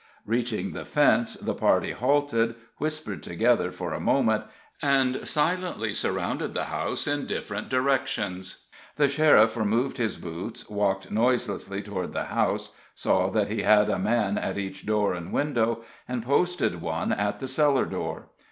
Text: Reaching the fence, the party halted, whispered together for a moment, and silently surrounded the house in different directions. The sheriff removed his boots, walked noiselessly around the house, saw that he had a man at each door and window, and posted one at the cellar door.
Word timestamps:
Reaching 0.25 0.71
the 0.73 0.83
fence, 0.83 1.35
the 1.35 1.53
party 1.53 1.91
halted, 1.91 2.55
whispered 2.77 3.21
together 3.21 3.69
for 3.71 3.93
a 3.93 3.99
moment, 3.99 4.45
and 4.81 5.27
silently 5.27 5.93
surrounded 5.93 6.55
the 6.55 6.63
house 6.73 7.05
in 7.05 7.27
different 7.27 7.69
directions. 7.69 8.67
The 8.95 9.07
sheriff 9.07 9.55
removed 9.55 9.99
his 9.99 10.17
boots, 10.17 10.67
walked 10.67 11.11
noiselessly 11.11 11.83
around 11.87 12.13
the 12.15 12.23
house, 12.25 12.71
saw 12.95 13.29
that 13.29 13.49
he 13.49 13.61
had 13.61 13.91
a 13.91 13.99
man 13.99 14.39
at 14.39 14.57
each 14.57 14.87
door 14.87 15.13
and 15.13 15.31
window, 15.31 15.83
and 16.07 16.23
posted 16.25 16.81
one 16.81 17.11
at 17.11 17.39
the 17.39 17.47
cellar 17.47 17.85
door. 17.85 18.25